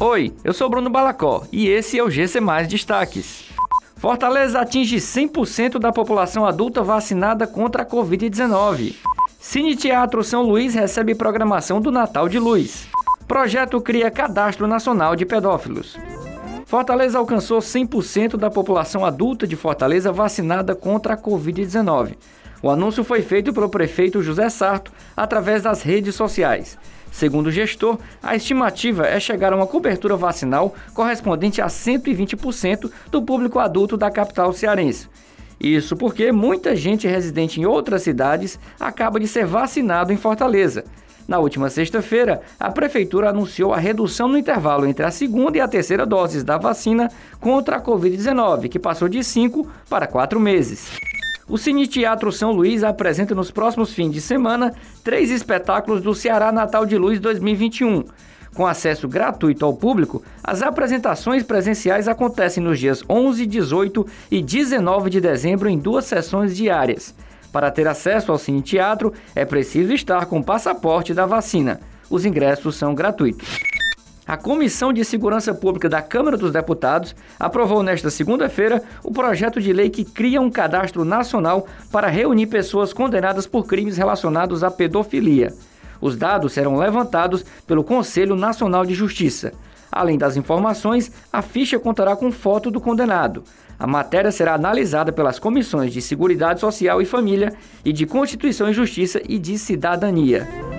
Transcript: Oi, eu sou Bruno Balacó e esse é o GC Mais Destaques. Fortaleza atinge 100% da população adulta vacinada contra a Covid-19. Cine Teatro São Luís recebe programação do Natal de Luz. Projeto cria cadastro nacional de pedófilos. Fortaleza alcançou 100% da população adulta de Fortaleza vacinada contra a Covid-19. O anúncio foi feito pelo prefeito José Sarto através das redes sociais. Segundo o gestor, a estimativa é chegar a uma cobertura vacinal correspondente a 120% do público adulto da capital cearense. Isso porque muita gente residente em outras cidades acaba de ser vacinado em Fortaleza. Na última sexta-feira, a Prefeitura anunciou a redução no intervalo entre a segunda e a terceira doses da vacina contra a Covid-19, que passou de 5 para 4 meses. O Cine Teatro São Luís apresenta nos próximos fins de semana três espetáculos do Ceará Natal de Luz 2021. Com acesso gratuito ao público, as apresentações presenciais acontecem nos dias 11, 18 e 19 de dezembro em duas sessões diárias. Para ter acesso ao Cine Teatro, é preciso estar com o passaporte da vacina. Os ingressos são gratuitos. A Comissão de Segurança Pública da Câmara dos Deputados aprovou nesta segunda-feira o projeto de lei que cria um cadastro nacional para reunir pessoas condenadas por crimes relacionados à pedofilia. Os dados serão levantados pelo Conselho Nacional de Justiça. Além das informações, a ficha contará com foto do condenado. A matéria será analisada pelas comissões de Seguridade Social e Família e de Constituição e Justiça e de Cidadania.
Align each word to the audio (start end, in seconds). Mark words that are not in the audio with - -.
Oi, 0.00 0.32
eu 0.44 0.52
sou 0.54 0.70
Bruno 0.70 0.88
Balacó 0.88 1.42
e 1.50 1.66
esse 1.68 1.98
é 1.98 2.04
o 2.04 2.08
GC 2.08 2.38
Mais 2.38 2.68
Destaques. 2.68 3.46
Fortaleza 3.96 4.60
atinge 4.60 4.98
100% 4.98 5.76
da 5.80 5.90
população 5.90 6.46
adulta 6.46 6.84
vacinada 6.84 7.48
contra 7.48 7.82
a 7.82 7.86
Covid-19. 7.86 8.94
Cine 9.40 9.74
Teatro 9.74 10.22
São 10.22 10.42
Luís 10.42 10.72
recebe 10.72 11.16
programação 11.16 11.80
do 11.80 11.90
Natal 11.90 12.28
de 12.28 12.38
Luz. 12.38 12.86
Projeto 13.26 13.80
cria 13.80 14.08
cadastro 14.08 14.68
nacional 14.68 15.16
de 15.16 15.26
pedófilos. 15.26 15.96
Fortaleza 16.64 17.18
alcançou 17.18 17.58
100% 17.58 18.36
da 18.36 18.48
população 18.48 19.04
adulta 19.04 19.48
de 19.48 19.56
Fortaleza 19.56 20.12
vacinada 20.12 20.76
contra 20.76 21.14
a 21.14 21.20
Covid-19. 21.20 22.14
O 22.62 22.70
anúncio 22.70 23.02
foi 23.02 23.20
feito 23.20 23.52
pelo 23.52 23.68
prefeito 23.68 24.22
José 24.22 24.48
Sarto 24.48 24.92
através 25.16 25.64
das 25.64 25.82
redes 25.82 26.14
sociais. 26.14 26.78
Segundo 27.18 27.48
o 27.48 27.50
gestor, 27.50 27.98
a 28.22 28.36
estimativa 28.36 29.04
é 29.04 29.18
chegar 29.18 29.52
a 29.52 29.56
uma 29.56 29.66
cobertura 29.66 30.14
vacinal 30.14 30.72
correspondente 30.94 31.60
a 31.60 31.66
120% 31.66 32.88
do 33.10 33.20
público 33.20 33.58
adulto 33.58 33.96
da 33.96 34.08
capital 34.08 34.52
cearense. 34.52 35.08
Isso 35.58 35.96
porque 35.96 36.30
muita 36.30 36.76
gente 36.76 37.08
residente 37.08 37.60
em 37.60 37.66
outras 37.66 38.02
cidades 38.02 38.56
acaba 38.78 39.18
de 39.18 39.26
ser 39.26 39.44
vacinado 39.46 40.12
em 40.12 40.16
Fortaleza. 40.16 40.84
Na 41.26 41.40
última 41.40 41.68
sexta-feira, 41.68 42.40
a 42.58 42.70
Prefeitura 42.70 43.30
anunciou 43.30 43.74
a 43.74 43.78
redução 43.78 44.28
no 44.28 44.38
intervalo 44.38 44.86
entre 44.86 45.04
a 45.04 45.10
segunda 45.10 45.58
e 45.58 45.60
a 45.60 45.66
terceira 45.66 46.06
doses 46.06 46.44
da 46.44 46.56
vacina 46.56 47.10
contra 47.40 47.78
a 47.78 47.82
Covid-19, 47.82 48.68
que 48.68 48.78
passou 48.78 49.08
de 49.08 49.24
5 49.24 49.68
para 49.90 50.06
4 50.06 50.38
meses. 50.38 50.88
O 51.48 51.56
Cine 51.56 51.86
Teatro 51.86 52.30
São 52.30 52.52
Luís 52.52 52.84
apresenta 52.84 53.34
nos 53.34 53.50
próximos 53.50 53.94
fins 53.94 54.12
de 54.12 54.20
semana 54.20 54.74
três 55.02 55.30
espetáculos 55.30 56.02
do 56.02 56.14
Ceará 56.14 56.52
Natal 56.52 56.84
de 56.84 56.98
Luz 56.98 57.18
2021. 57.18 58.04
Com 58.54 58.66
acesso 58.66 59.08
gratuito 59.08 59.64
ao 59.64 59.72
público, 59.72 60.22
as 60.44 60.60
apresentações 60.60 61.42
presenciais 61.42 62.06
acontecem 62.06 62.62
nos 62.62 62.78
dias 62.78 63.02
11, 63.08 63.46
18 63.46 64.06
e 64.30 64.42
19 64.42 65.08
de 65.08 65.22
dezembro 65.22 65.70
em 65.70 65.78
duas 65.78 66.04
sessões 66.04 66.54
diárias. 66.54 67.14
Para 67.50 67.70
ter 67.70 67.88
acesso 67.88 68.30
ao 68.30 68.36
Cine 68.36 68.60
Teatro, 68.60 69.14
é 69.34 69.46
preciso 69.46 69.94
estar 69.94 70.26
com 70.26 70.40
o 70.40 70.44
passaporte 70.44 71.14
da 71.14 71.24
vacina. 71.24 71.80
Os 72.10 72.26
ingressos 72.26 72.76
são 72.76 72.94
gratuitos. 72.94 73.67
A 74.28 74.36
Comissão 74.36 74.92
de 74.92 75.06
Segurança 75.06 75.54
Pública 75.54 75.88
da 75.88 76.02
Câmara 76.02 76.36
dos 76.36 76.52
Deputados 76.52 77.16
aprovou 77.40 77.82
nesta 77.82 78.10
segunda-feira 78.10 78.82
o 79.02 79.10
projeto 79.10 79.58
de 79.58 79.72
lei 79.72 79.88
que 79.88 80.04
cria 80.04 80.38
um 80.38 80.50
cadastro 80.50 81.02
nacional 81.02 81.66
para 81.90 82.08
reunir 82.08 82.46
pessoas 82.48 82.92
condenadas 82.92 83.46
por 83.46 83.66
crimes 83.66 83.96
relacionados 83.96 84.62
à 84.62 84.70
pedofilia. 84.70 85.54
Os 85.98 86.14
dados 86.14 86.52
serão 86.52 86.76
levantados 86.76 87.42
pelo 87.66 87.82
Conselho 87.82 88.36
Nacional 88.36 88.84
de 88.84 88.92
Justiça. 88.92 89.54
Além 89.90 90.18
das 90.18 90.36
informações, 90.36 91.10
a 91.32 91.40
ficha 91.40 91.78
contará 91.78 92.14
com 92.14 92.30
foto 92.30 92.70
do 92.70 92.82
condenado. 92.82 93.42
A 93.78 93.86
matéria 93.86 94.30
será 94.30 94.52
analisada 94.52 95.10
pelas 95.10 95.38
comissões 95.38 95.90
de 95.90 96.02
Seguridade 96.02 96.60
Social 96.60 97.00
e 97.00 97.06
Família 97.06 97.54
e 97.82 97.94
de 97.94 98.04
Constituição 98.04 98.68
e 98.68 98.74
Justiça 98.74 99.22
e 99.26 99.38
de 99.38 99.56
Cidadania. 99.56 100.67